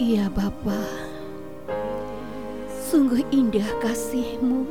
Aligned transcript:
Iya 0.09 0.25
Bapa, 0.33 0.81
sungguh 2.89 3.21
indah 3.29 3.69
kasih-Mu 3.77 4.65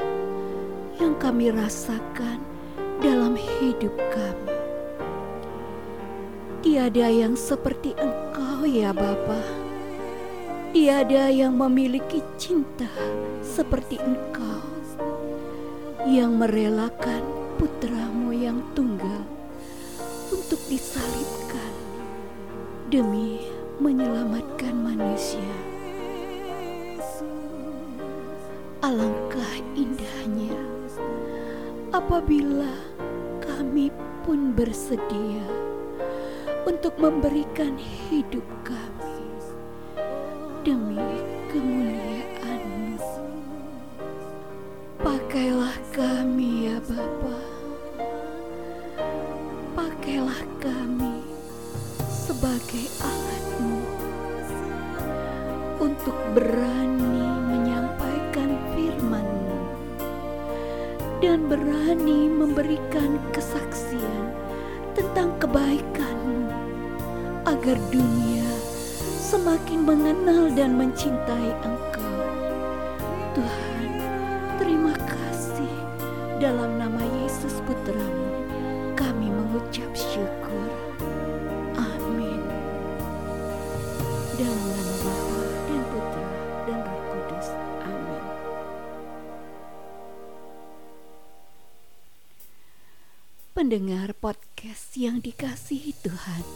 yang 0.99 1.15
kami 1.15 1.55
rasakan 1.55 2.43
dalam 2.99 3.39
hidup 3.39 3.95
kami. 4.11 4.59
Tiada 6.59 7.07
yang 7.07 7.39
seperti 7.39 7.95
Engkau 8.03 8.67
ya 8.67 8.91
Bapa. 8.91 9.39
Tiada 10.75 11.31
yang 11.31 11.55
memiliki 11.55 12.19
cinta 12.35 12.91
seperti 13.39 13.95
Engkau 14.03 14.67
yang 16.03 16.35
merelakan 16.35 17.23
putramu 17.63 18.35
yang 18.35 18.59
tunggal 18.75 19.23
untuk 20.35 20.59
disalibkan 20.67 21.71
demi 22.91 23.58
menyelamatkan 23.79 24.75
manusia. 24.75 25.55
Alangkah 28.83 29.55
indahnya 29.79 30.59
apabila 31.95 32.75
kami 33.39 33.95
pun 34.27 34.51
bersedia 34.51 35.47
untuk 36.67 36.99
memberikan 36.99 37.79
hidup 37.79 38.45
kami 38.67 39.23
demi 40.67 40.99
kemuliaan-Mu. 41.55 42.99
Pakailah 44.99 45.77
kami 45.95 46.67
ya 46.67 46.79
Bapa. 46.83 47.39
Pakailah 49.79 50.43
kami 50.59 51.23
sebagai 52.07 52.91
alat-Mu 53.01 53.18
untuk 55.79 56.15
berani 56.35 57.27
menyampaikan 57.47 58.51
firman-Mu 58.75 59.59
dan 61.23 61.47
berani 61.47 62.27
memberikan 62.27 63.23
kesaksian 63.31 64.35
tentang 64.99 65.31
kebaikan-Mu 65.39 66.51
agar 67.47 67.79
dunia 67.95 68.47
semakin 69.23 69.87
mengenal 69.87 70.51
dan 70.59 70.75
mencintai 70.75 71.51
Engkau. 71.63 72.17
Tuhan, 73.39 73.89
terima 74.59 74.95
kasih 74.99 75.75
dalam 76.43 76.75
nama 76.75 77.03
Yesus 77.23 77.63
Putramu 77.63 78.27
kami 78.99 79.31
mengucap 79.31 79.91
syukur. 79.95 80.48
Pendengar 93.59 94.15
podcast 94.15 94.95
yang 94.95 95.19
dikasihi 95.19 95.91
Tuhan. 96.07 96.47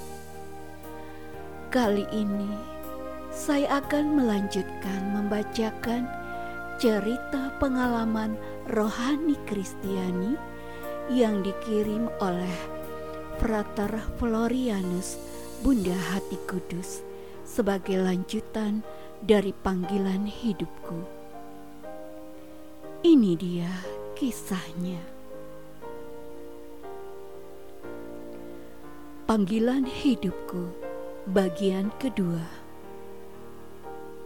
Kali 1.67 2.07
ini 2.15 2.55
saya 3.35 3.83
akan 3.83 4.23
melanjutkan 4.23 5.11
membacakan 5.11 6.07
cerita 6.79 7.59
pengalaman 7.59 8.39
rohani 8.71 9.35
Kristiani 9.51 10.39
yang 11.11 11.43
dikirim 11.43 12.07
oleh 12.23 12.59
Frater 13.43 13.91
Florianus 14.23 15.19
Bunda 15.67 15.99
Hati 16.15 16.39
Kudus 16.47 17.03
sebagai 17.43 17.99
lanjutan 17.99 18.79
dari 19.19 19.51
panggilan 19.51 20.23
hidupku. 20.31 21.03
Ini 23.03 23.35
dia 23.35 23.75
kisahnya. 24.15 25.12
Panggilan 29.33 29.89
hidupku 29.89 30.77
bagian 31.33 31.89
kedua. 31.97 32.45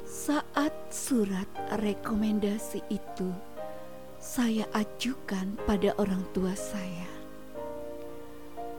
Saat 0.02 0.74
surat 0.90 1.46
rekomendasi 1.78 2.82
itu 2.90 3.30
saya 4.18 4.66
ajukan 4.74 5.62
pada 5.62 5.94
orang 6.02 6.26
tua 6.34 6.58
saya. 6.58 7.06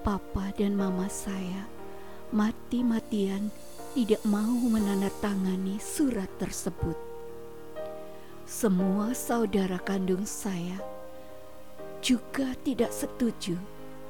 Papa 0.03 0.51
dan 0.59 0.75
mama 0.75 1.07
saya 1.07 1.63
mati-matian 2.35 3.47
tidak 3.95 4.19
mau 4.27 4.51
menandatangani 4.67 5.79
surat 5.79 6.27
tersebut. 6.43 6.99
Semua 8.43 9.15
saudara 9.15 9.79
kandung 9.79 10.27
saya 10.27 10.75
juga 12.03 12.51
tidak 12.67 12.91
setuju 12.91 13.55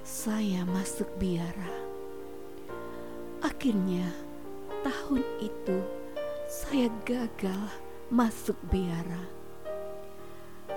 saya 0.02 0.66
masuk 0.66 1.14
biara. 1.22 1.87
Akhirnya, 3.48 4.04
tahun 4.84 5.24
itu 5.40 5.80
saya 6.52 6.92
gagal 7.08 7.64
masuk 8.12 8.60
biara. 8.68 9.24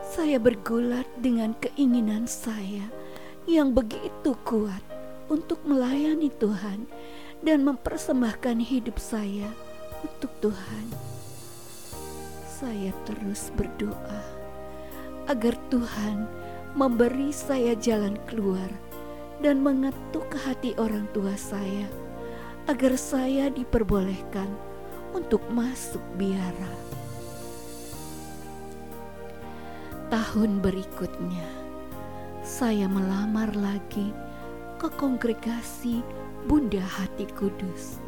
Saya 0.07 0.39
bergulat 0.39 1.03
dengan 1.19 1.59
keinginan 1.59 2.31
saya 2.31 2.87
yang 3.51 3.75
begitu 3.75 4.39
kuat 4.47 4.79
untuk 5.27 5.59
melayani 5.67 6.31
Tuhan 6.39 6.87
dan 7.43 7.67
mempersembahkan 7.67 8.63
hidup 8.63 9.03
saya 9.03 9.51
untuk 10.07 10.31
Tuhan. 10.39 10.87
Saya 12.47 12.95
terus 13.03 13.51
berdoa 13.59 14.23
agar 15.27 15.59
Tuhan 15.75 16.31
memberi 16.79 17.35
saya 17.35 17.75
jalan 17.75 18.15
keluar 18.31 18.71
dan 19.43 19.59
mengetuk 19.59 20.31
hati 20.47 20.79
orang 20.79 21.11
tua 21.11 21.35
saya 21.35 22.10
agar 22.69 22.99
saya 22.99 23.49
diperbolehkan 23.49 24.49
untuk 25.17 25.41
masuk 25.55 26.03
biara. 26.19 26.73
Tahun 30.11 30.59
berikutnya, 30.59 31.47
saya 32.43 32.91
melamar 32.91 33.55
lagi 33.55 34.11
ke 34.83 34.91
kongregasi 34.99 36.03
Bunda 36.51 36.83
Hati 36.83 37.31
Kudus. 37.39 38.03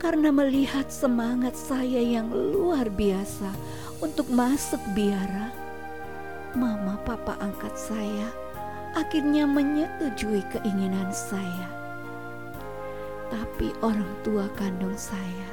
Karena 0.00 0.34
melihat 0.34 0.90
semangat 0.90 1.54
saya 1.54 2.00
yang 2.00 2.32
luar 2.32 2.90
biasa 2.90 3.52
untuk 4.02 4.26
masuk 4.32 4.80
biara, 4.96 5.52
mama 6.58 6.98
papa 7.06 7.38
angkat 7.38 7.76
saya 7.78 8.28
akhirnya 8.92 9.48
menyetujui 9.48 10.44
keinginan 10.52 11.08
saya 11.12 11.81
tapi 13.32 13.72
orang 13.80 14.12
tua 14.20 14.44
kandung 14.52 14.92
saya 14.92 15.48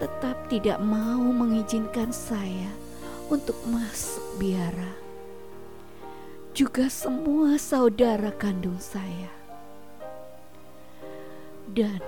tetap 0.00 0.48
tidak 0.48 0.80
mau 0.80 1.20
mengizinkan 1.20 2.08
saya 2.08 2.72
untuk 3.28 3.60
masuk 3.68 4.24
biara. 4.40 4.96
Juga 6.56 6.88
semua 6.88 7.60
saudara 7.60 8.32
kandung 8.32 8.80
saya 8.80 9.28
dan 11.68 12.00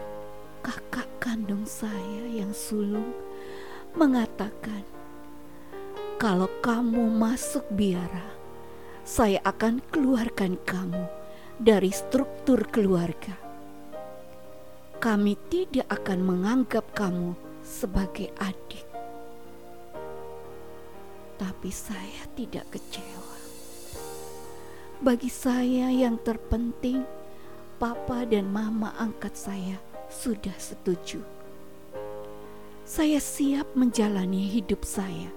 kakak 0.65 1.07
kandung 1.21 1.69
saya 1.69 2.25
yang 2.33 2.57
sulung 2.57 3.13
mengatakan, 3.93 4.89
"Kalau 6.17 6.49
kamu 6.65 7.13
masuk 7.13 7.69
biara, 7.77 8.33
saya 9.05 9.37
akan 9.45 9.85
keluarkan 9.93 10.57
kamu 10.65 11.05
dari 11.61 11.93
struktur 11.93 12.65
keluarga." 12.73 13.42
Kami 15.03 15.35
tidak 15.51 15.91
akan 15.91 16.23
menganggap 16.23 16.87
kamu 16.95 17.35
sebagai 17.67 18.31
adik. 18.39 18.87
Tapi 21.43 21.71
saya 21.75 22.23
tidak 22.39 22.71
kecewa. 22.71 23.35
Bagi 25.03 25.27
saya 25.27 25.91
yang 25.91 26.23
terpenting, 26.23 27.03
papa 27.83 28.23
dan 28.31 28.47
mama 28.47 28.95
angkat 28.95 29.35
saya 29.35 29.83
sudah 30.07 30.55
setuju. 30.55 31.19
Saya 32.87 33.19
siap 33.19 33.75
menjalani 33.75 34.55
hidup 34.55 34.87
saya. 34.87 35.35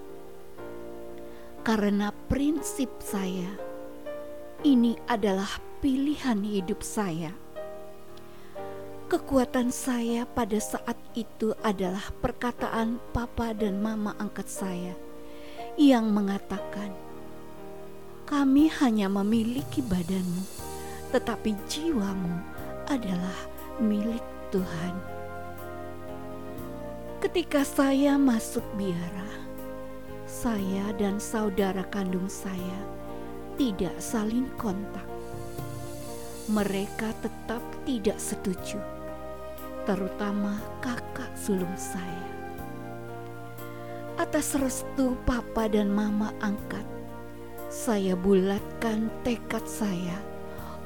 Karena 1.66 2.14
prinsip 2.30 3.02
saya, 3.02 3.50
ini 4.62 4.94
adalah 5.10 5.58
pilihan 5.82 6.38
hidup 6.46 6.86
saya 6.86 7.34
Kekuatan 9.06 9.70
saya 9.70 10.26
pada 10.26 10.58
saat 10.58 10.98
itu 11.14 11.54
adalah 11.62 12.10
perkataan 12.18 12.98
papa 13.14 13.54
dan 13.54 13.78
mama 13.78 14.18
angkat 14.18 14.50
saya 14.50 14.98
yang 15.78 16.10
mengatakan, 16.10 16.90
"Kami 18.26 18.66
hanya 18.82 19.06
memiliki 19.06 19.78
badanmu, 19.78 20.42
tetapi 21.14 21.54
jiwamu 21.70 22.34
adalah 22.90 23.38
milik 23.78 24.26
Tuhan." 24.50 24.98
Ketika 27.22 27.62
saya 27.62 28.18
masuk 28.18 28.66
biara, 28.74 29.30
saya 30.26 30.90
dan 30.98 31.22
saudara 31.22 31.86
kandung 31.94 32.26
saya 32.26 32.82
tidak 33.54 33.94
saling 34.02 34.50
kontak. 34.58 35.06
Mereka 36.50 37.14
tetap 37.22 37.62
tidak 37.86 38.18
setuju 38.18 38.95
terutama 39.86 40.58
kakak 40.82 41.30
sulung 41.38 41.72
saya. 41.78 42.26
Atas 44.18 44.58
restu 44.58 45.14
papa 45.22 45.70
dan 45.70 45.94
mama 45.94 46.34
angkat, 46.42 46.82
saya 47.70 48.18
bulatkan 48.18 49.06
tekad 49.22 49.62
saya 49.64 50.18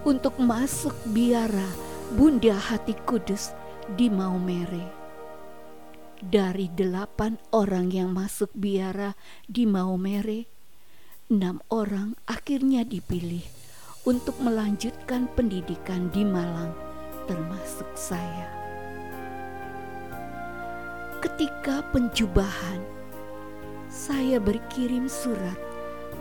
untuk 0.05 0.37
masuk 0.37 0.93
biara 1.17 1.67
Bunda 2.13 2.55
Hati 2.55 2.93
Kudus 3.09 3.57
di 3.97 4.13
Maumere. 4.13 5.01
Dari 6.21 6.69
delapan 6.69 7.41
orang 7.57 7.89
yang 7.89 8.13
masuk 8.13 8.53
biara 8.53 9.17
di 9.49 9.65
Maumere, 9.65 10.45
enam 11.33 11.65
orang 11.73 12.13
akhirnya 12.29 12.85
dipilih 12.85 13.47
untuk 14.05 14.37
melanjutkan 14.45 15.33
pendidikan 15.33 16.13
di 16.13 16.27
Malang 16.27 16.77
termasuk 17.25 17.89
saya. 17.95 18.60
Ketika 21.21 21.85
penjubahan, 21.93 22.81
saya 23.93 24.41
berkirim 24.41 25.05
surat 25.05 25.61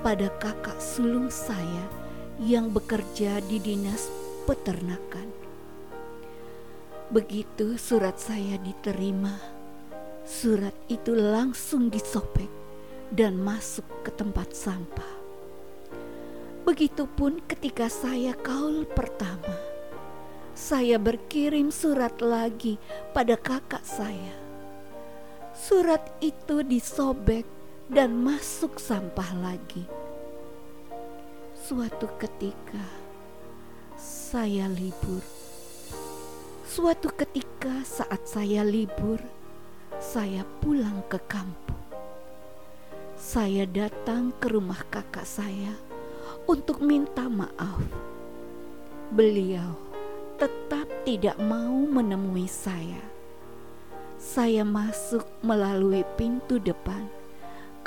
pada 0.03 0.27
kakak 0.43 0.75
sulung 0.75 1.31
saya 1.31 1.87
yang 2.35 2.67
bekerja 2.67 3.39
di 3.47 3.63
dinas 3.63 4.11
peternakan. 4.43 5.31
Begitu 7.15 7.79
surat 7.79 8.19
saya 8.19 8.59
diterima, 8.59 9.39
surat 10.27 10.75
itu 10.91 11.15
langsung 11.15 11.87
disobek 11.87 12.51
dan 13.07 13.39
masuk 13.39 13.87
ke 14.03 14.11
tempat 14.11 14.51
sampah. 14.51 15.15
Begitupun 16.67 17.39
ketika 17.47 17.87
saya 17.87 18.35
kaul 18.35 18.83
pertama, 18.83 19.55
saya 20.51 20.99
berkirim 20.99 21.71
surat 21.71 22.19
lagi 22.19 22.75
pada 23.15 23.39
kakak 23.39 23.87
saya 23.87 24.38
surat 25.59 25.99
itu 26.23 26.63
disobek 26.63 27.43
dan 27.91 28.15
masuk 28.15 28.79
sampah 28.79 29.35
lagi. 29.43 29.83
Suatu 31.51 32.07
ketika 32.15 32.79
saya 33.99 34.71
libur. 34.71 35.19
Suatu 36.63 37.11
ketika 37.11 37.83
saat 37.83 38.23
saya 38.23 38.63
libur, 38.63 39.19
saya 39.99 40.47
pulang 40.63 41.03
ke 41.11 41.19
kampung. 41.27 41.83
Saya 43.19 43.67
datang 43.67 44.31
ke 44.39 44.47
rumah 44.55 44.79
kakak 44.87 45.27
saya 45.27 45.75
untuk 46.47 46.79
minta 46.79 47.27
maaf. 47.27 47.83
Beliau 49.11 49.75
tetap 50.39 50.87
tidak 51.03 51.35
mau 51.35 51.83
menemui 51.83 52.47
saya 52.47 53.08
saya 54.19 54.67
masuk 54.67 55.23
melalui 55.39 56.03
pintu 56.19 56.59
depan. 56.59 57.07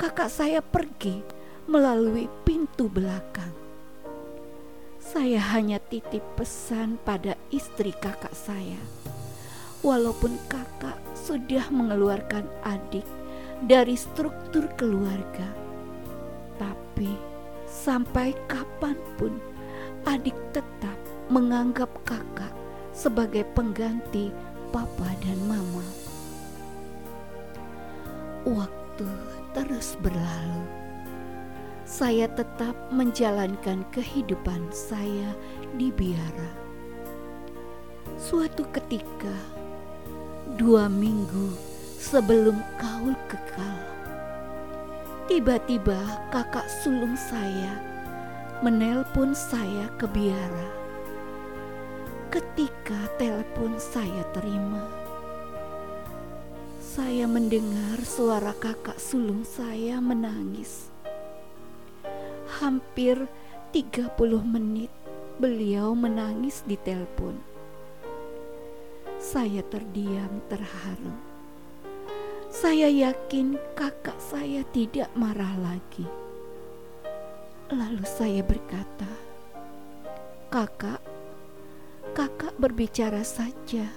Kakak 0.01 0.33
saya 0.33 0.65
pergi 0.65 1.21
melalui 1.69 2.25
pintu 2.41 2.89
belakang. 2.89 3.53
Saya 4.97 5.37
hanya 5.53 5.77
titip 5.77 6.25
pesan 6.33 6.97
pada 7.05 7.37
istri 7.53 7.93
kakak 7.93 8.33
saya. 8.33 8.81
Walaupun 9.85 10.33
kakak 10.49 10.97
sudah 11.13 11.69
mengeluarkan 11.69 12.49
adik 12.65 13.05
dari 13.69 13.93
struktur 13.93 14.65
keluarga, 14.73 15.45
tapi 16.57 17.13
sampai 17.69 18.33
kapan 18.49 18.97
pun 19.21 19.37
adik 20.09 20.35
tetap 20.49 20.97
menganggap 21.29 21.93
kakak 22.09 22.57
sebagai 22.89 23.45
pengganti 23.53 24.33
papa 24.73 25.13
dan 25.21 25.37
mama. 25.45 26.02
Waktu 28.43 29.07
terus 29.55 29.95
berlalu. 30.03 30.67
Saya 31.87 32.27
tetap 32.27 32.75
menjalankan 32.91 33.87
kehidupan 33.95 34.67
saya 34.71 35.31
di 35.79 35.95
biara. 35.95 36.51
Suatu 38.19 38.67
ketika, 38.75 39.31
dua 40.59 40.91
minggu 40.91 41.55
sebelum 42.03 42.59
kaul 42.75 43.15
kekal, 43.31 43.79
tiba-tiba 45.31 46.03
kakak 46.27 46.67
sulung 46.83 47.15
saya 47.15 47.79
menelpon 48.59 49.31
saya 49.31 49.87
ke 49.95 50.07
biara. 50.11 50.69
Ketika 52.27 52.95
telepon 53.19 53.75
saya 53.79 54.23
terima, 54.35 55.02
saya 56.93 57.25
mendengar 57.25 58.05
suara 58.05 58.53
kakak 58.53 59.01
sulung 59.01 59.41
saya 59.41 59.97
menangis. 59.97 60.93
Hampir 62.61 63.25
30 63.73 64.13
menit 64.45 64.93
beliau 65.41 65.97
menangis 65.97 66.61
di 66.69 66.77
telepon. 66.77 67.33
Saya 69.17 69.65
terdiam 69.73 70.37
terharu. 70.53 71.17
Saya 72.53 72.85
yakin 72.93 73.57
kakak 73.73 74.21
saya 74.21 74.61
tidak 74.69 75.09
marah 75.17 75.57
lagi. 75.65 76.05
Lalu 77.73 78.05
saya 78.05 78.45
berkata, 78.45 79.09
"Kakak, 80.53 81.01
kakak 82.13 82.53
berbicara 82.61 83.25
saja. 83.25 83.89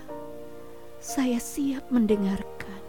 Saya 0.97 1.37
siap 1.37 1.93
mendengarkan." 1.93 2.86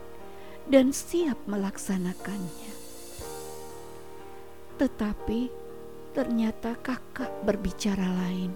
Dan 0.68 0.92
siap 0.92 1.40
melaksanakannya. 1.48 2.74
Tetapi 4.76 5.42
ternyata 6.12 6.76
kakak 6.84 7.32
berbicara 7.48 8.04
lain. 8.28 8.52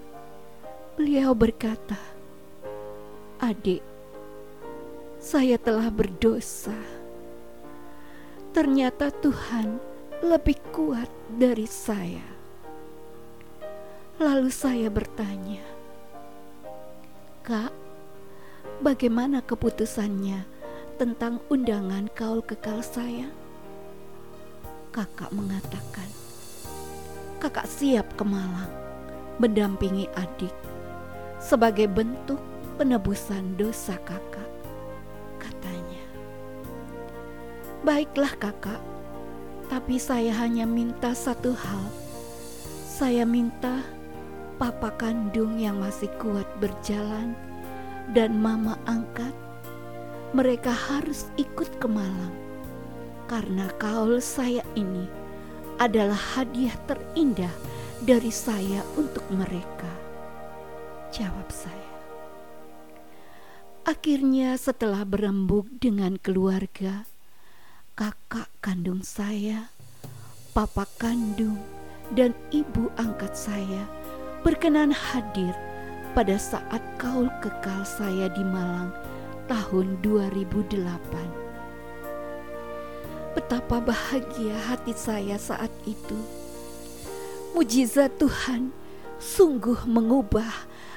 Beliau 1.00 1.32
berkata, 1.32 1.98
"Adik, 3.40 3.80
saya 5.24 5.56
telah 5.56 5.88
berdosa. 5.88 6.76
Ternyata 8.52 9.08
Tuhan 9.24 9.80
lebih 10.20 10.60
kuat 10.76 11.08
dari 11.32 11.66
saya." 11.66 12.28
Lalu 14.20 14.52
saya 14.52 14.92
bertanya, 14.92 15.64
"Kak, 17.42 17.72
bagaimana 18.84 19.42
keputusannya?" 19.42 20.61
Tentang 21.02 21.42
undangan 21.50 22.06
kaul 22.14 22.46
kekal 22.46 22.78
saya? 22.86 23.26
Kakak 24.94 25.34
mengatakan, 25.34 26.06
kakak 27.42 27.66
siap 27.66 28.06
ke 28.14 28.22
Malang 28.22 28.70
mendampingi 29.42 30.06
adik 30.14 30.54
sebagai 31.42 31.90
bentuk 31.90 32.38
penebusan 32.78 33.58
dosa 33.58 33.98
kakak, 34.06 34.46
katanya. 35.42 36.06
Baiklah 37.82 38.38
kakak, 38.38 38.78
tapi 39.74 39.98
saya 39.98 40.30
hanya 40.38 40.70
minta 40.70 41.18
satu 41.18 41.58
hal. 41.58 41.86
Saya 42.86 43.26
minta 43.26 43.82
papa 44.62 44.94
kandung 45.02 45.58
yang 45.58 45.82
masih 45.82 46.14
kuat 46.22 46.46
berjalan 46.62 47.34
dan 48.14 48.38
mama 48.38 48.78
angkat 48.86 49.34
mereka 50.32 50.72
harus 50.72 51.28
ikut 51.36 51.68
ke 51.76 51.88
Malang 51.92 52.32
karena 53.28 53.68
kaul 53.80 54.24
saya 54.24 54.64
ini 54.80 55.08
adalah 55.80 56.20
hadiah 56.36 56.76
terindah 56.88 57.52
dari 58.04 58.32
saya 58.32 58.84
untuk 59.00 59.24
mereka. 59.32 59.88
Jawab 61.12 61.48
saya. 61.52 61.92
Akhirnya 63.84 64.56
setelah 64.56 65.04
berembuk 65.04 65.68
dengan 65.82 66.16
keluarga, 66.16 67.04
kakak 67.98 68.48
kandung 68.64 69.02
saya, 69.02 69.68
papa 70.56 70.86
kandung, 71.02 71.60
dan 72.14 72.36
ibu 72.52 72.92
angkat 73.00 73.34
saya 73.34 73.88
berkenan 74.44 74.92
hadir 74.92 75.56
pada 76.12 76.36
saat 76.36 76.84
kaul 77.00 77.32
kekal 77.40 77.82
saya 77.88 78.28
di 78.32 78.44
Malang 78.44 78.92
tahun 79.52 80.00
2008. 80.00 80.80
Betapa 83.36 83.84
bahagia 83.84 84.56
hati 84.72 84.96
saya 84.96 85.36
saat 85.36 85.68
itu. 85.84 86.16
Mujizat 87.52 88.16
Tuhan 88.16 88.72
sungguh 89.20 89.84
mengubah 89.84 90.48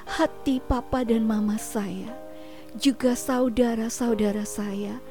hati 0.07 0.63
papa 0.63 1.03
dan 1.03 1.27
mama 1.27 1.59
saya, 1.59 2.15
juga 2.79 3.19
saudara-saudara 3.19 4.47
saya 4.47 5.03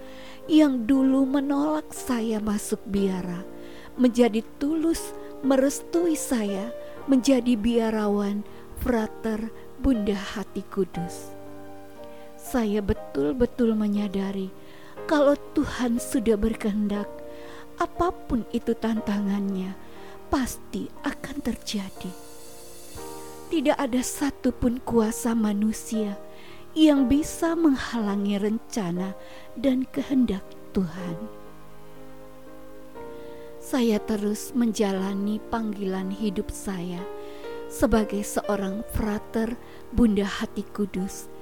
yang 0.48 0.88
dulu 0.88 1.28
menolak 1.28 1.92
saya 1.92 2.40
masuk 2.40 2.80
biara, 2.88 3.44
menjadi 4.00 4.40
tulus 4.56 5.12
merestui 5.44 6.16
saya 6.16 6.72
menjadi 7.12 7.60
biarawan 7.60 8.48
frater 8.80 9.52
Bunda 9.84 10.16
Hati 10.16 10.64
Kudus 10.72 11.43
saya 12.44 12.84
betul-betul 12.84 13.72
menyadari 13.72 14.52
kalau 15.08 15.40
Tuhan 15.56 15.96
sudah 15.96 16.36
berkehendak, 16.36 17.08
apa 17.80 18.12
pun 18.28 18.44
itu 18.52 18.76
tantangannya, 18.76 19.72
pasti 20.28 20.92
akan 21.08 21.40
terjadi. 21.40 22.12
Tidak 23.48 23.78
ada 23.80 24.02
satupun 24.04 24.84
kuasa 24.84 25.32
manusia 25.32 26.20
yang 26.76 27.08
bisa 27.08 27.56
menghalangi 27.56 28.36
rencana 28.36 29.16
dan 29.56 29.88
kehendak 29.88 30.44
Tuhan. 30.76 31.16
Saya 33.64 34.04
terus 34.04 34.52
menjalani 34.52 35.40
panggilan 35.48 36.12
hidup 36.12 36.52
saya 36.52 37.00
sebagai 37.72 38.22
seorang 38.22 38.84
frater 38.92 39.56
Bunda 39.96 40.28
Hati 40.28 40.68
Kudus 40.76 41.33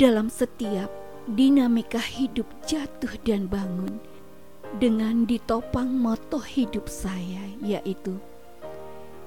dalam 0.00 0.32
setiap 0.32 0.88
dinamika 1.28 2.00
hidup 2.00 2.48
jatuh 2.64 3.20
dan 3.20 3.44
bangun 3.44 4.00
dengan 4.80 5.28
ditopang 5.28 5.92
moto 5.92 6.40
hidup 6.40 6.88
saya 6.88 7.44
yaitu 7.60 8.16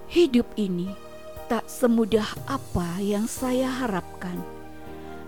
hidup 0.10 0.50
ini 0.58 0.90
tak 1.46 1.70
semudah 1.70 2.26
apa 2.50 2.98
yang 2.98 3.30
saya 3.30 3.70
harapkan 3.70 4.42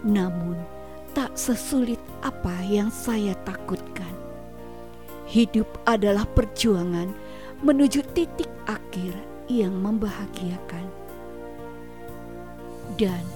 namun 0.01 0.57
tak 1.13 1.29
sesulit 1.37 2.01
apa 2.25 2.51
yang 2.65 2.89
saya 2.89 3.37
takutkan. 3.45 4.09
Hidup 5.29 5.65
adalah 5.85 6.25
perjuangan 6.25 7.13
menuju 7.61 8.01
titik 8.17 8.49
akhir 8.67 9.13
yang 9.47 9.77
membahagiakan. 9.77 10.85
Dan 12.99 13.34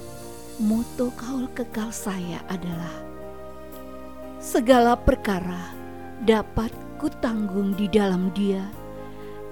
moto 0.60 1.08
kaul 1.16 1.48
kekal 1.56 1.88
saya 1.88 2.44
adalah 2.52 2.92
segala 4.44 5.00
perkara 5.00 5.72
dapat 6.28 6.76
kutanggung 7.00 7.72
di 7.80 7.88
dalam 7.88 8.28
Dia 8.36 8.68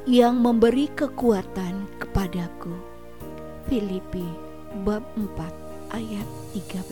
yang 0.04 0.44
memberi 0.44 0.92
kekuatan 0.92 1.88
kepadaku. 2.04 2.76
Filipi 3.72 4.28
bab 4.84 5.00
4 5.16 5.96
ayat 5.96 6.28
13. 6.52 6.84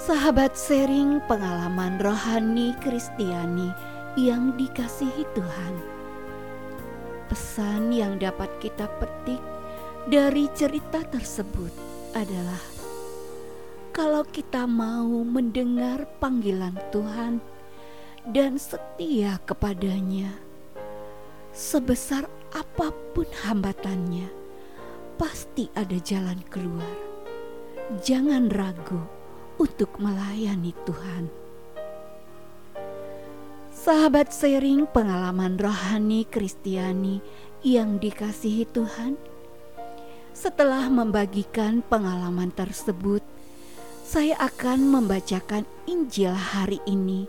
Sahabat 0.00 0.56
sharing 0.56 1.20
pengalaman 1.28 2.00
rohani 2.00 2.72
Kristiani 2.80 3.68
yang 4.16 4.56
dikasihi 4.56 5.28
Tuhan. 5.36 5.74
Pesan 7.28 7.92
yang 7.92 8.16
dapat 8.16 8.48
kita 8.64 8.88
petik 9.00 9.53
dari 10.04 10.52
cerita 10.52 11.00
tersebut 11.00 11.72
adalah 12.12 12.60
kalau 13.88 14.20
kita 14.28 14.68
mau 14.68 15.24
mendengar 15.24 16.04
panggilan 16.20 16.76
Tuhan 16.92 17.40
dan 18.28 18.60
setia 18.60 19.40
kepadanya, 19.48 20.28
sebesar 21.56 22.28
apa 22.52 22.92
pun 23.16 23.24
hambatannya, 23.48 24.28
pasti 25.16 25.72
ada 25.72 25.96
jalan 25.96 26.40
keluar. 26.52 26.96
Jangan 28.04 28.52
ragu 28.52 29.00
untuk 29.56 29.88
melayani 29.96 30.76
Tuhan. 30.84 31.24
Sahabat 33.72 34.32
sharing 34.32 34.84
pengalaman 34.88 35.56
rohani 35.56 36.28
Kristiani 36.28 37.20
yang 37.64 38.00
dikasihi 38.00 38.64
Tuhan, 38.72 39.33
setelah 40.44 40.92
membagikan 40.92 41.80
pengalaman 41.88 42.52
tersebut, 42.52 43.24
saya 44.04 44.36
akan 44.36 44.92
membacakan 44.92 45.64
Injil 45.88 46.36
hari 46.36 46.84
ini 46.84 47.24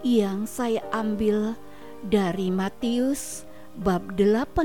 yang 0.00 0.48
saya 0.48 0.80
ambil 0.88 1.60
dari 2.00 2.48
Matius 2.48 3.44
bab 3.76 4.16
18 4.16 4.64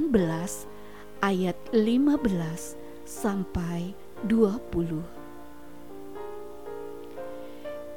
ayat 1.20 1.60
15 1.75 2.24
sampai 3.04 3.92
20. 4.32 5.04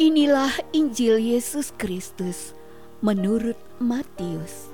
Inilah 0.03 0.51
Injil 0.75 1.23
Yesus 1.23 1.71
Kristus 1.79 2.59
menurut 2.99 3.55
Matius. 3.79 4.67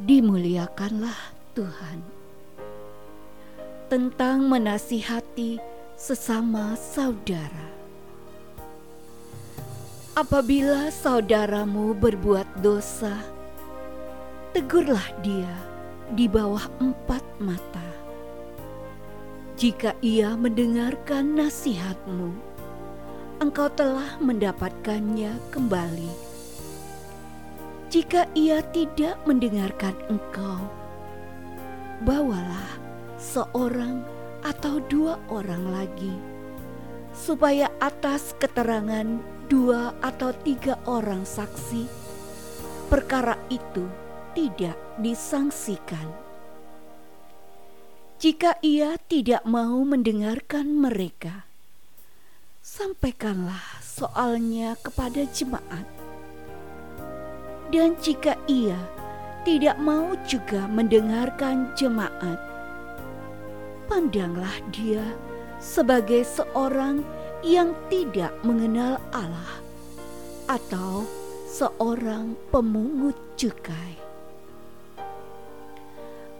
Dimuliakanlah 0.00 1.36
Tuhan 1.52 2.13
tentang 3.94 4.50
menasihati 4.50 5.62
sesama 5.94 6.74
saudara. 6.74 7.70
Apabila 10.18 10.90
saudaramu 10.90 11.94
berbuat 11.94 12.58
dosa, 12.58 13.14
tegurlah 14.50 15.14
dia 15.22 15.54
di 16.10 16.26
bawah 16.26 16.66
empat 16.82 17.22
mata. 17.38 17.86
Jika 19.54 19.94
ia 20.02 20.34
mendengarkan 20.34 21.38
nasihatmu, 21.38 22.34
engkau 23.38 23.70
telah 23.78 24.18
mendapatkannya 24.18 25.38
kembali. 25.54 26.10
Jika 27.94 28.26
ia 28.34 28.58
tidak 28.74 29.22
mendengarkan 29.22 29.94
engkau, 30.10 30.66
bawalah 32.02 32.83
seorang 33.18 34.02
atau 34.44 34.82
dua 34.90 35.16
orang 35.32 35.70
lagi, 35.72 36.14
supaya 37.16 37.70
atas 37.80 38.36
keterangan 38.36 39.20
dua 39.48 39.96
atau 40.00 40.32
tiga 40.44 40.76
orang 40.84 41.24
saksi, 41.24 41.88
perkara 42.88 43.36
itu 43.48 43.84
tidak 44.34 44.76
disangsikan. 45.00 46.08
Jika 48.18 48.56
ia 48.64 48.96
tidak 49.04 49.44
mau 49.44 49.84
mendengarkan 49.84 50.64
mereka, 50.80 51.44
sampaikanlah 52.64 53.84
soalnya 53.84 54.80
kepada 54.80 55.28
jemaat. 55.28 55.84
Dan 57.68 57.98
jika 58.00 58.38
ia 58.48 58.78
tidak 59.44 59.76
mau 59.76 60.16
juga 60.24 60.64
mendengarkan 60.70 61.76
jemaat, 61.76 62.53
pandanglah 63.88 64.54
dia 64.72 65.04
sebagai 65.60 66.24
seorang 66.24 67.04
yang 67.44 67.76
tidak 67.92 68.32
mengenal 68.40 68.96
Allah 69.12 69.60
atau 70.48 71.04
seorang 71.48 72.36
pemungut 72.48 73.16
cukai. 73.36 74.00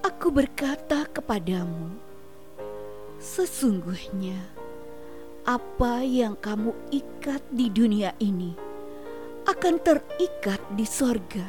Aku 0.05 0.29
berkata 0.29 1.09
kepadamu, 1.09 1.97
sesungguhnya 3.21 4.37
apa 5.45 6.01
yang 6.05 6.37
kamu 6.41 6.73
ikat 6.89 7.41
di 7.53 7.69
dunia 7.69 8.17
ini 8.21 8.57
akan 9.45 9.77
terikat 9.85 10.61
di 10.73 10.89
sorga, 10.89 11.45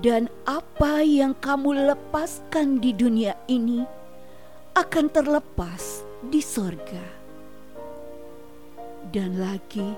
dan 0.00 0.32
apa 0.48 1.04
yang 1.04 1.36
kamu 1.36 1.92
lepaskan 1.92 2.80
di 2.80 2.96
dunia 2.96 3.36
ini 3.52 3.84
akan 4.74 5.06
terlepas 5.06 6.02
di 6.26 6.42
sorga. 6.42 7.22
Dan 9.06 9.38
lagi 9.38 9.94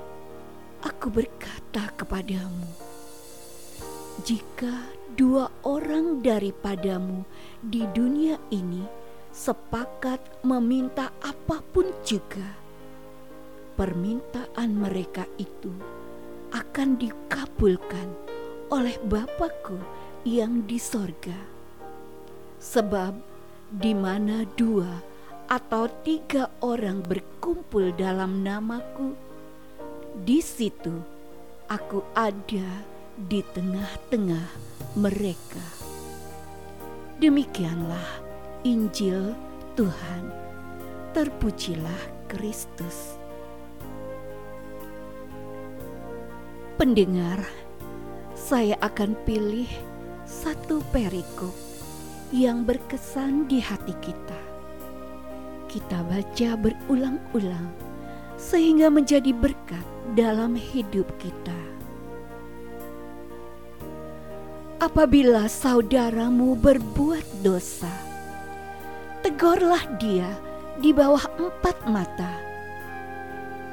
aku 0.84 1.08
berkata 1.08 1.88
kepadamu, 1.96 2.68
jika 4.20 4.84
dua 5.16 5.48
orang 5.64 6.20
daripadamu 6.20 7.24
di 7.64 7.88
dunia 7.96 8.36
ini 8.52 8.84
sepakat 9.32 10.44
meminta 10.44 11.08
apa 11.24 11.64
pun 11.72 11.88
juga, 12.04 12.44
permintaan 13.80 14.76
mereka 14.76 15.24
itu 15.40 15.72
akan 16.52 17.00
dikabulkan 17.00 18.12
oleh 18.68 19.00
Bapakku 19.08 19.80
yang 20.28 20.68
di 20.68 20.76
sorga. 20.76 21.56
Sebab 22.60 23.35
di 23.70 23.92
mana 23.92 24.46
dua 24.54 25.02
atau 25.50 25.90
tiga 26.06 26.50
orang 26.62 27.02
berkumpul 27.02 27.94
dalam 27.94 28.42
namaku, 28.42 29.14
di 30.22 30.38
situ 30.42 30.94
aku 31.66 32.02
ada 32.14 32.68
di 33.18 33.42
tengah-tengah 33.42 34.48
mereka. 34.98 35.66
Demikianlah 37.18 38.22
Injil 38.62 39.32
Tuhan. 39.74 40.24
Terpujilah 41.16 42.28
Kristus. 42.28 43.16
Pendengar, 46.76 47.40
saya 48.36 48.76
akan 48.84 49.16
pilih 49.24 49.70
satu 50.28 50.84
perikop 50.92 51.65
yang 52.34 52.66
berkesan 52.66 53.46
di 53.46 53.62
hati 53.62 53.94
kita. 54.02 54.40
Kita 55.70 56.02
baca 56.06 56.50
berulang-ulang 56.58 57.70
sehingga 58.34 58.90
menjadi 58.90 59.30
berkat 59.30 59.86
dalam 60.18 60.58
hidup 60.58 61.06
kita. 61.22 61.54
Apabila 64.76 65.48
saudaramu 65.48 66.54
berbuat 66.58 67.24
dosa, 67.40 67.90
tegurlah 69.24 69.82
dia 69.96 70.28
di 70.82 70.92
bawah 70.92 71.24
empat 71.40 71.76
mata. 71.88 72.32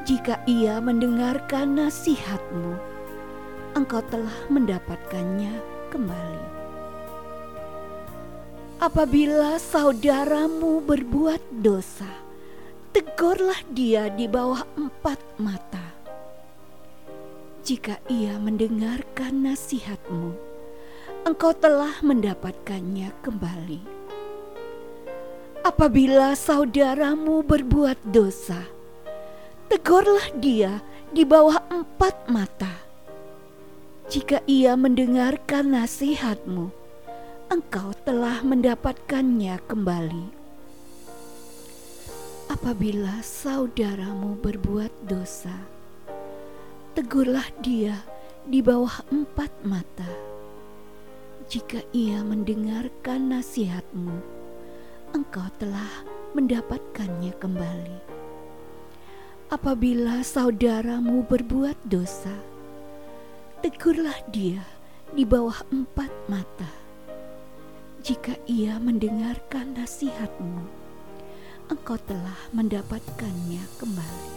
Jika 0.03 0.39
ia 0.47 0.79
mendengarkan 0.79 1.75
nasihatmu, 1.79 2.75
engkau 3.75 4.03
telah 4.11 4.35
mendapatkannya 4.51 5.53
kembali. 5.91 6.52
Apabila 8.83 9.63
saudaramu 9.63 10.83
berbuat 10.83 11.39
dosa, 11.63 12.19
tegurlah 12.91 13.63
dia 13.71 14.11
di 14.11 14.27
bawah 14.27 14.59
empat 14.75 15.23
mata. 15.39 15.95
Jika 17.63 18.03
ia 18.11 18.35
mendengarkan 18.35 19.47
nasihatmu, 19.47 20.35
engkau 21.23 21.55
telah 21.55 21.95
mendapatkannya 22.03 23.15
kembali. 23.23 23.79
Apabila 25.63 26.35
saudaramu 26.35 27.39
berbuat 27.39 28.03
dosa, 28.11 28.67
tegurlah 29.71 30.27
dia 30.43 30.83
di 31.15 31.23
bawah 31.23 31.63
empat 31.71 32.27
mata. 32.27 32.83
Jika 34.11 34.43
ia 34.43 34.75
mendengarkan 34.75 35.71
nasihatmu, 35.71 36.82
engkau 37.53 37.93
telah 38.01 38.41
mendapatkannya 38.41 39.61
kembali. 39.69 40.25
Apabila 42.49 43.21
saudaramu 43.21 44.41
berbuat 44.41 44.89
dosa, 45.05 45.53
tegurlah 46.97 47.45
dia 47.61 48.01
di 48.49 48.57
bawah 48.57 49.05
empat 49.13 49.53
mata. 49.69 50.09
Jika 51.45 51.85
ia 51.93 52.25
mendengarkan 52.25 53.37
nasihatmu, 53.37 54.17
engkau 55.13 55.45
telah 55.61 56.09
mendapatkannya 56.33 57.37
kembali. 57.37 57.99
Apabila 59.53 60.25
saudaramu 60.25 61.21
berbuat 61.29 61.77
dosa, 61.85 62.33
tegurlah 63.61 64.17
dia 64.33 64.65
di 65.13 65.21
bawah 65.21 65.61
empat 65.69 66.09
mata. 66.25 66.82
Jika 68.03 68.35
ia 68.51 68.83
mendengarkan 68.83 69.79
nasihatmu, 69.79 70.67
engkau 71.71 71.95
telah 72.03 72.35
mendapatkannya 72.51 73.63
kembali. 73.79 74.31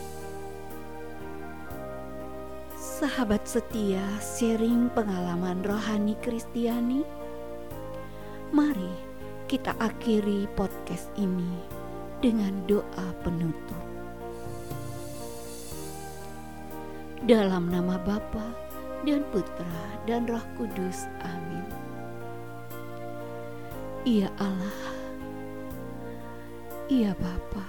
Sahabat 2.78 3.42
setia, 3.42 4.06
sharing 4.22 4.86
pengalaman 4.94 5.66
rohani 5.66 6.14
Kristiani. 6.22 7.02
Mari 8.54 8.94
kita 9.50 9.74
akhiri 9.82 10.46
podcast 10.54 11.10
ini 11.18 11.58
dengan 12.22 12.62
doa 12.70 13.06
penutup. 13.26 13.82
Dalam 17.26 17.66
nama 17.74 17.98
Bapa 17.98 18.46
dan 19.02 19.26
Putra 19.34 19.82
dan 20.06 20.30
Roh 20.30 20.46
Kudus. 20.54 21.10
Amin. 21.26 21.85
Ia 24.06 24.30
Allah, 24.38 24.86
Ia 26.86 27.10
Bapa. 27.18 27.66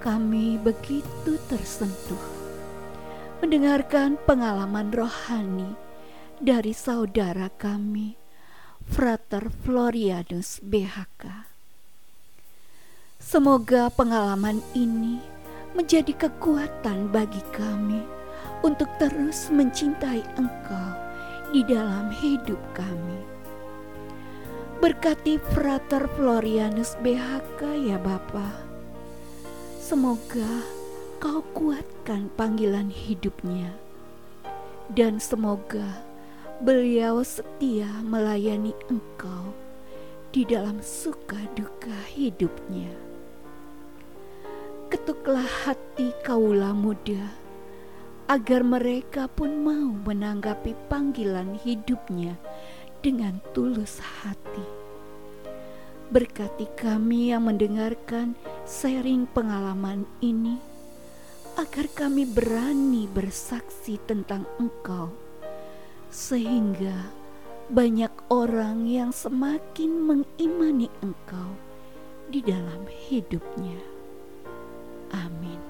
Kami 0.00 0.56
begitu 0.56 1.36
tersentuh 1.44 2.24
mendengarkan 3.44 4.16
pengalaman 4.24 4.96
rohani 4.96 5.76
dari 6.40 6.72
saudara 6.72 7.52
kami, 7.52 8.16
Frater 8.88 9.52
Florianus 9.52 10.64
BHK. 10.64 11.44
Semoga 13.20 13.92
pengalaman 13.92 14.64
ini 14.72 15.20
menjadi 15.76 16.16
kekuatan 16.16 17.12
bagi 17.12 17.44
kami 17.52 18.00
untuk 18.64 18.88
terus 18.96 19.52
mencintai 19.52 20.24
Engkau 20.40 20.90
di 21.52 21.60
dalam 21.68 22.08
hidup 22.08 22.56
kami. 22.72 23.29
Berkati 24.80 25.36
Frater 25.36 26.08
Florianus 26.16 26.96
BHK 27.04 27.60
ya 27.84 28.00
Bapa. 28.00 28.48
Semoga 29.76 30.64
kau 31.20 31.44
kuatkan 31.52 32.32
panggilan 32.32 32.88
hidupnya. 32.88 33.76
Dan 34.88 35.20
semoga 35.20 36.00
beliau 36.64 37.20
setia 37.20 37.92
melayani 38.00 38.72
engkau 38.88 39.52
di 40.32 40.48
dalam 40.48 40.80
suka 40.80 41.36
duka 41.52 42.00
hidupnya. 42.16 42.88
Ketuklah 44.88 45.68
hati 45.68 46.08
kaula 46.24 46.72
muda 46.72 47.28
agar 48.32 48.64
mereka 48.64 49.28
pun 49.28 49.60
mau 49.60 49.92
menanggapi 50.08 50.72
panggilan 50.88 51.60
hidupnya 51.60 52.40
dengan 53.00 53.40
tulus 53.56 54.00
hati. 54.00 54.64
Berkati 56.10 56.66
kami 56.76 57.30
yang 57.32 57.46
mendengarkan 57.46 58.34
sharing 58.66 59.24
pengalaman 59.30 60.04
ini, 60.20 60.58
agar 61.54 61.86
kami 61.92 62.26
berani 62.26 63.06
bersaksi 63.08 63.96
tentang 64.04 64.44
Engkau, 64.58 65.14
sehingga 66.10 67.14
banyak 67.70 68.10
orang 68.34 68.90
yang 68.90 69.14
semakin 69.14 69.90
mengimani 70.02 70.90
Engkau 71.00 71.54
di 72.26 72.42
dalam 72.42 72.82
hidupnya. 72.90 73.78
Amin. 75.14 75.62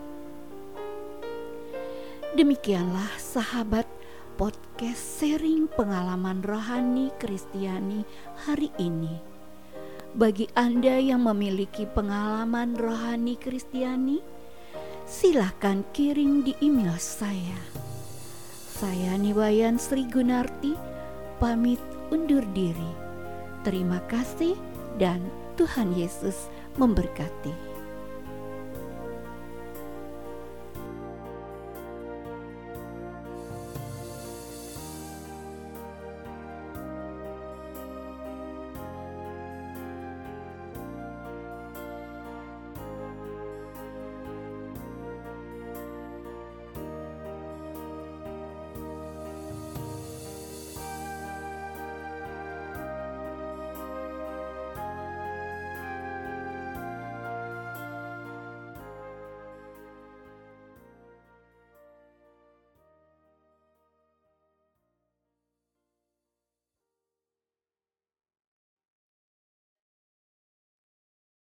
Demikianlah 2.33 3.13
sahabat 3.21 3.85
podcast 4.37 5.23
sharing 5.23 5.71
pengalaman 5.73 6.43
rohani 6.45 7.09
Kristiani 7.17 8.03
hari 8.47 8.69
ini. 8.77 9.17
Bagi 10.13 10.51
Anda 10.59 10.99
yang 10.99 11.25
memiliki 11.25 11.87
pengalaman 11.87 12.75
rohani 12.75 13.39
Kristiani, 13.39 14.19
silahkan 15.07 15.87
kirim 15.95 16.43
di 16.43 16.53
email 16.61 16.99
saya. 16.99 17.59
Saya 18.77 19.15
Niwayan 19.15 19.79
Sri 19.79 20.05
Gunarti, 20.05 20.75
pamit 21.39 21.81
undur 22.11 22.43
diri. 22.53 22.93
Terima 23.63 24.03
kasih 24.11 24.59
dan 24.99 25.23
Tuhan 25.55 25.95
Yesus 25.95 26.51
memberkati. 26.75 27.70